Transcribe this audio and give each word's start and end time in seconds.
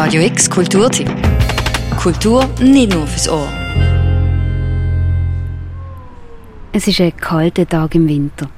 Radio 0.00 0.22
X 0.22 0.48
Kulturtipp. 0.48 1.10
Kultur 2.00 2.48
nicht 2.60 2.94
nur 2.94 3.04
fürs 3.04 3.28
Ohr. 3.28 3.48
Es 6.72 6.86
ist 6.86 7.00
ein 7.00 7.16
kalter 7.16 7.68
Tag 7.68 7.96
im 7.96 8.08
Winter. 8.08 8.48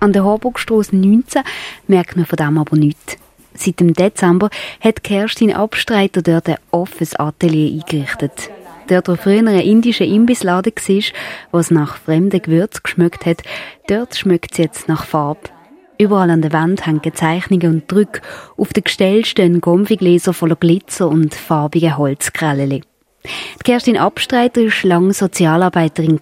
An 0.00 0.14
der 0.14 0.24
Harburgstrasse 0.24 0.96
19 0.96 1.42
merkt 1.86 2.16
man 2.16 2.24
von 2.24 2.38
dem 2.38 2.56
aber 2.56 2.78
nichts. 2.78 3.18
Seit 3.52 3.78
dem 3.78 3.92
Dezember 3.92 4.48
hat 4.80 5.04
Kerstin 5.04 5.52
Abstreiter 5.52 6.22
dort 6.22 6.48
ein 6.48 6.56
offenes 6.70 7.14
Atelier 7.14 7.72
eingerichtet. 7.72 8.48
Dort, 8.88 9.08
wo 9.08 9.16
früher 9.16 9.46
ein 9.46 9.60
indischer 9.60 10.06
Imbissladen 10.06 10.72
war, 10.74 11.02
was 11.50 11.70
nach 11.70 11.98
fremden 11.98 12.40
Gewürzen 12.40 12.80
geschmeckt 12.82 13.26
hat, 13.26 13.42
dort 13.86 14.16
schmeckt 14.16 14.52
es 14.52 14.58
jetzt 14.58 14.88
nach 14.88 15.04
Farbe. 15.04 15.50
Überall 15.98 16.30
an 16.30 16.42
der 16.42 16.52
Wand 16.52 16.86
hängen 16.86 17.14
Zeichnungen 17.14 17.72
und 17.72 17.92
Drücke. 17.92 18.20
Auf 18.56 18.72
den 18.72 18.84
Gestell 18.84 19.24
stehen 19.24 19.60
Gomfigläser 19.60 20.34
voller 20.34 20.56
Glitzer 20.56 21.08
und 21.08 21.34
farbige 21.34 21.96
Holzkrällen. 21.96 22.82
Kerstin 23.64 23.96
Abstreiter 23.96 24.60
war 24.62 24.88
lange 24.88 25.14
Sozialarbeiterin. 25.14 26.20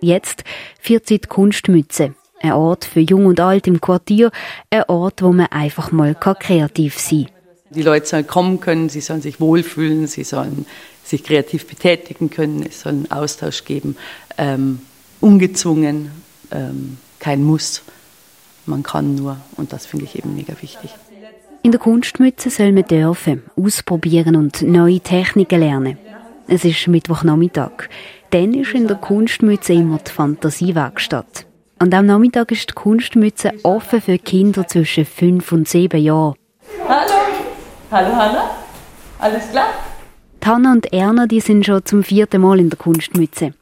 Jetzt 0.00 0.44
führt 0.80 1.06
sie 1.06 1.18
die 1.18 1.28
Kunstmütze. 1.28 2.14
Ein 2.40 2.52
Ort 2.52 2.84
für 2.84 3.00
Jung 3.00 3.26
und 3.26 3.40
Alt 3.40 3.66
im 3.66 3.80
Quartier. 3.80 4.30
Ein 4.70 4.84
Ort, 4.84 5.22
wo 5.22 5.32
man 5.32 5.46
einfach 5.46 5.92
mal 5.92 6.14
kreativ 6.14 6.98
sein 6.98 7.26
kann. 7.26 7.34
Die 7.72 7.82
Leute 7.82 8.06
sollen 8.06 8.26
kommen 8.26 8.60
können, 8.60 8.88
sie 8.88 9.00
sollen 9.00 9.22
sich 9.22 9.40
wohlfühlen, 9.40 10.06
sie 10.06 10.24
sollen 10.24 10.66
sich 11.04 11.22
kreativ 11.22 11.66
betätigen 11.66 12.28
können, 12.30 12.64
es 12.68 12.80
soll 12.80 12.92
einen 12.92 13.10
Austausch 13.12 13.64
geben, 13.64 13.96
ähm, 14.38 14.80
ungezwungen, 15.20 16.10
ähm, 16.50 16.98
kein 17.20 17.44
Muss. 17.44 17.82
Man 18.66 18.82
kann 18.82 19.14
nur 19.14 19.36
und 19.56 19.72
das 19.72 19.86
finde 19.86 20.04
ich 20.04 20.18
eben 20.18 20.34
mega 20.34 20.54
wichtig. 20.60 20.90
In 21.62 21.72
der 21.72 21.80
Kunstmütze 21.80 22.48
soll 22.50 22.72
man 22.72 22.84
dürfen, 22.84 23.42
ausprobieren 23.56 24.36
und 24.36 24.62
neue 24.62 25.00
Techniken 25.00 25.60
lernen. 25.60 25.98
Es 26.46 26.64
ist 26.64 26.88
Mittwochnachmittag. 26.88 27.88
Dann 28.30 28.54
ist 28.54 28.72
in 28.72 28.86
der 28.86 28.96
Kunstmütze 28.96 29.74
immer 29.74 29.98
die 29.98 30.10
Fantasiewerkstatt. 30.10 31.46
An 31.78 31.90
diesem 31.90 32.06
Nachmittag 32.06 32.52
ist 32.52 32.70
die 32.70 32.74
Kunstmütze 32.74 33.52
offen 33.62 34.00
für 34.00 34.18
Kinder 34.18 34.66
zwischen 34.66 35.04
fünf 35.04 35.52
und 35.52 35.68
sieben 35.68 36.00
Jahren. 36.00 36.34
Hallo, 36.88 37.12
hallo 37.90 38.16
Hanna, 38.16 38.50
alles 39.18 39.50
klar? 39.50 39.68
Hanna 40.44 40.72
und 40.72 40.92
Erna 40.92 41.26
die 41.26 41.40
sind 41.40 41.64
schon 41.64 41.84
zum 41.84 42.02
vierten 42.02 42.40
Mal 42.42 42.58
in 42.58 42.70
der 42.70 42.78
Kunstmütze. 42.78 43.52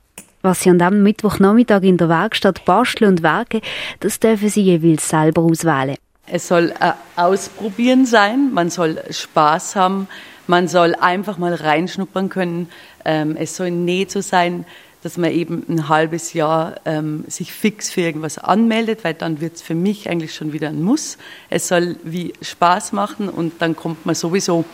Was 0.43 0.61
sie 0.61 0.71
an 0.71 0.79
diesem 0.79 1.03
Mittwochnachmittag 1.03 1.83
in 1.83 1.97
der 1.97 2.09
Werkstatt 2.09 2.65
basteln 2.65 3.11
und 3.11 3.23
werken, 3.23 3.61
das 4.01 4.21
dürfen 4.21 4.49
sie 4.49 4.63
jeweils 4.63 5.09
selber 5.09 5.43
auswählen. 5.43 5.97
Es 6.27 6.49
soll 6.49 6.73
äh, 6.81 6.93
ausprobieren 7.17 8.07
sein, 8.07 8.53
man 8.53 8.71
soll 8.71 9.03
Spaß 9.11 9.77
haben, 9.77 10.09
man 10.47 10.69
soll 10.69 10.95
einfach 10.95 11.39
mal 11.39 11.55
reinschnuppern 11.55 12.29
können. 12.29 12.69
Ähm, 13.05 13.37
es 13.37 13.57
soll 13.57 13.71
nicht 13.71 14.11
so 14.11 14.21
sein, 14.21 14.65
dass 15.03 15.17
man 15.17 15.31
eben 15.31 15.65
ein 15.69 15.89
halbes 15.89 16.33
Jahr 16.33 16.77
ähm, 16.85 17.25
sich 17.29 17.53
fix 17.53 17.91
für 17.91 18.01
irgendwas 18.03 18.39
anmeldet, 18.39 19.05
weil 19.05 19.15
dann 19.15 19.41
wird 19.41 19.57
es 19.57 19.63
für 19.63 19.75
mich 19.75 20.09
eigentlich 20.09 20.35
schon 20.35 20.53
wieder 20.53 20.69
ein 20.69 20.83
Muss. 20.83 21.19
Es 21.51 21.69
soll 21.69 21.97
wie 22.03 22.33
Spaß 22.43 22.93
machen 22.93 23.29
und 23.29 23.61
dann 23.61 23.77
kommt 23.77 24.07
man 24.07 24.15
sowieso 24.15 24.65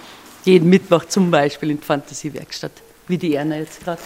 jeden 0.44 0.68
Mittwoch 0.68 1.04
zum 1.06 1.30
Beispiel 1.30 1.70
in 1.70 1.78
die 1.78 1.84
Fantasiewerkstatt, 1.84 2.72
wie 3.08 3.18
die 3.18 3.34
Erna 3.34 3.58
jetzt 3.58 3.84
gerade. 3.84 4.00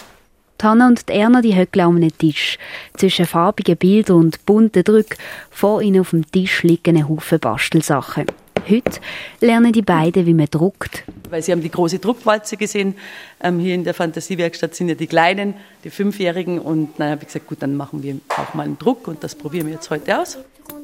Hanna 0.63 0.87
und 0.87 1.07
die 1.09 1.13
Erna 1.13 1.41
die 1.41 1.55
höckeln 1.55 1.85
an 1.85 1.97
einem 1.97 2.17
Tisch. 2.17 2.57
Zwischen 2.97 3.25
farbigen 3.25 3.77
Bildern 3.77 4.17
und 4.17 4.45
bunten 4.45 4.83
Drücken 4.83 5.17
vor 5.49 5.81
ihnen 5.81 6.01
auf 6.01 6.11
dem 6.11 6.29
Tisch 6.29 6.63
liegen 6.63 6.97
ein 6.97 7.07
Haufen 7.07 7.39
Bastelsachen. 7.39 8.25
Heute 8.69 8.99
lernen 9.41 9.71
die 9.71 9.81
beiden, 9.81 10.25
wie 10.25 10.33
man 10.33 10.47
druckt. 10.47 11.03
Weil 11.29 11.41
Sie 11.41 11.51
haben 11.51 11.61
die 11.61 11.71
große 11.71 11.99
Druckwalze 11.99 12.57
gesehen. 12.57 12.95
Ähm, 13.41 13.59
hier 13.59 13.73
in 13.73 13.83
der 13.83 13.93
Fantasiewerkstatt 13.93 14.75
sind 14.75 14.89
ja 14.89 14.95
die 14.95 15.07
Kleinen, 15.07 15.55
die 15.83 15.89
Fünfjährigen. 15.89 16.59
Und 16.59 16.99
dann 16.99 17.11
habe 17.11 17.21
ich 17.21 17.27
gesagt, 17.27 17.47
gut, 17.47 17.61
dann 17.61 17.75
machen 17.75 18.03
wir 18.03 18.17
auch 18.29 18.53
mal 18.53 18.63
einen 18.63 18.77
Druck. 18.77 19.07
Und 19.07 19.23
das 19.23 19.35
probieren 19.35 19.67
wir 19.67 19.73
jetzt 19.73 19.89
heute 19.89 20.19
aus. 20.19 20.37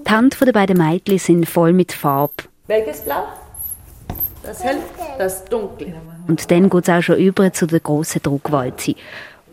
Die 0.07 0.11
Hände 0.11 0.35
der 0.35 0.51
beiden 0.51 0.77
Mädchen 0.77 1.19
sind 1.19 1.49
voll 1.49 1.73
mit 1.73 1.91
Farbe. 1.91 2.33
Welches 2.67 3.01
Blau? 3.01 3.27
Das 4.41 4.63
hell, 4.63 4.77
das 5.17 5.45
dunkel. 5.45 5.93
Und 6.27 6.49
dann 6.51 6.69
geht 6.69 6.83
es 6.83 6.89
auch 6.89 7.01
schon 7.01 7.17
über 7.17 7.51
zu 7.51 7.65
der 7.65 7.79
grossen 7.79 8.21
Druckwalze. 8.21 8.95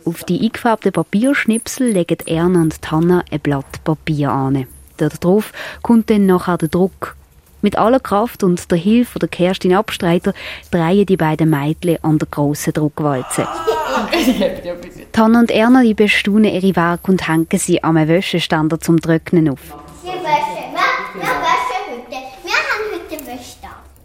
Auf 0.05 0.23
die 0.25 0.41
eingefärbten 0.41 0.91
Papierschnipsel 0.91 1.91
legen 1.91 2.17
Erna 2.25 2.61
und 2.61 2.91
Hanna 2.91 3.23
ein 3.31 3.39
Blatt 3.39 3.83
Papier 3.85 4.31
an. 4.31 4.67
Darauf 4.97 5.53
kommt 5.81 6.09
dann 6.09 6.25
nachher 6.25 6.57
der 6.57 6.67
Druck. 6.67 7.15
Mit 7.61 7.77
aller 7.77 8.01
Kraft 8.01 8.43
und 8.43 8.69
der 8.69 8.77
Hilfe 8.77 9.19
der 9.19 9.29
Kerstin 9.29 9.73
Abstreiter 9.73 10.33
drehen 10.71 11.05
die 11.05 11.15
beiden 11.15 11.49
Mädchen 11.49 11.97
an 12.01 12.17
der 12.17 12.27
grossen 12.29 12.73
Druckwalze. 12.73 13.47
Hanna 15.15 15.39
und 15.39 15.51
Erna 15.51 15.81
die 15.83 15.93
bestaunen 15.93 16.51
ihre 16.51 16.75
Werke 16.75 17.11
und 17.11 17.25
hängen 17.27 17.47
sie 17.53 17.81
am 17.81 17.95
Wäscheständer 17.95 18.81
zum 18.81 18.99
Trocknen 18.99 19.49
auf. 19.49 19.61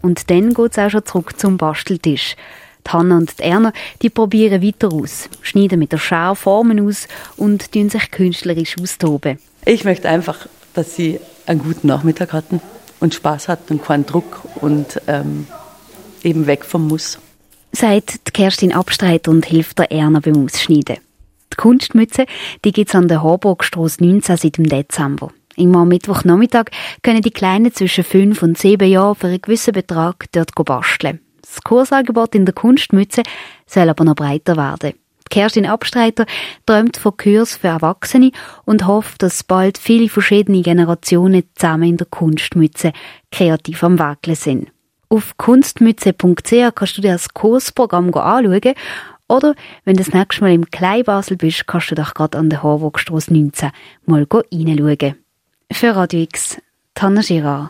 Und 0.01 0.29
dann 0.29 0.53
geht 0.53 0.71
es 0.71 0.79
auch 0.79 0.89
schon 0.89 1.05
zurück 1.05 1.37
zum 1.37 1.57
Basteltisch. 1.57 2.37
Die 2.85 2.91
Hanna 2.91 3.17
und 3.17 3.37
die 3.39 3.43
Erna, 3.43 3.73
die 4.01 4.09
probieren 4.09 4.63
weiter 4.63 4.91
aus, 4.91 5.29
schneiden 5.41 5.79
mit 5.79 5.91
der 5.91 5.97
Schere 5.97 6.35
Formen 6.35 6.79
aus 6.79 7.07
und 7.37 7.71
tun 7.71 7.89
sich 7.89 8.11
künstlerisch 8.11 8.75
austoben. 8.81 9.39
Ich 9.65 9.83
möchte 9.83 10.09
einfach, 10.09 10.47
dass 10.73 10.95
sie 10.95 11.19
einen 11.45 11.61
guten 11.61 11.87
Nachmittag 11.87 12.33
hatten 12.33 12.61
und 12.99 13.13
Spaß 13.13 13.47
hatten 13.47 13.73
und 13.73 13.83
keinen 13.83 14.05
Druck 14.05 14.41
und 14.61 15.01
ähm, 15.07 15.47
eben 16.23 16.47
weg 16.47 16.65
vom 16.65 16.87
Muss. 16.87 17.19
Sagt 17.71 18.33
Kerstin 18.33 18.73
Abstreiter 18.73 19.31
und 19.31 19.45
hilft 19.45 19.79
der 19.79 19.91
Erna 19.91 20.19
beim 20.19 20.43
Ausschneiden. 20.43 20.97
Die 21.53 21.57
Kunstmütze, 21.57 22.25
die 22.63 22.71
gibt's 22.71 22.95
an 22.95 23.07
der 23.07 23.23
Harburgstrasse 23.23 24.03
19 24.03 24.37
seit 24.37 24.57
dem 24.57 24.67
Dezember. 24.67 25.31
Immer 25.55 25.79
am 25.79 25.89
Mittwochnachmittag 25.89 26.65
können 27.03 27.21
die 27.21 27.31
Kleinen 27.31 27.73
zwischen 27.73 28.03
fünf 28.03 28.41
und 28.43 28.57
sieben 28.57 28.89
Jahren 28.89 29.15
für 29.15 29.27
einen 29.27 29.41
gewissen 29.41 29.73
Betrag 29.73 30.25
dort 30.31 30.55
basteln. 30.55 31.19
Das 31.49 31.63
Kursangebot 31.63 32.35
in 32.35 32.45
der 32.45 32.53
Kunstmütze 32.53 33.23
soll 33.65 33.89
aber 33.89 34.03
noch 34.03 34.15
breiter 34.15 34.55
werden. 34.55 34.93
Kerstin 35.29 35.65
Abstreiter 35.65 36.25
träumt 36.65 36.97
von 36.97 37.15
Kurs 37.17 37.57
für 37.57 37.67
Erwachsene 37.67 38.31
und 38.65 38.87
hofft, 38.87 39.21
dass 39.21 39.43
bald 39.43 39.77
viele 39.77 40.09
verschiedene 40.09 40.61
Generationen 40.61 41.43
zusammen 41.55 41.89
in 41.89 41.97
der 41.97 42.07
Kunstmütze 42.07 42.93
kreativ 43.31 43.83
am 43.83 43.99
Werkeln 43.99 44.35
sind. 44.35 44.71
Auf 45.09 45.37
kunstmütze.ch 45.37 46.75
kannst 46.75 46.97
du 46.97 47.01
dir 47.01 47.13
das 47.13 47.33
Kursprogramm 47.33 48.13
anschauen 48.13 48.75
oder 49.27 49.53
wenn 49.85 49.95
du 49.95 50.03
das 50.03 50.13
nächste 50.13 50.41
Mal 50.41 50.53
im 50.53 50.69
Kleinbasel 50.69 51.37
bist, 51.37 51.67
kannst 51.67 51.91
du 51.91 51.95
doch 51.95 52.15
gerade 52.15 52.37
an 52.37 52.49
der 52.49 52.63
Horwogstrasse 52.63 53.31
19 53.33 53.71
mal 54.05 54.25
reinschauen. 54.31 55.15
Für 55.71 55.95
Radio 55.95 56.21
X, 56.21 56.57
Tanner 56.95 57.21
Girard. 57.21 57.69